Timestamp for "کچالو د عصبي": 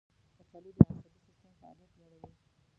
0.37-1.11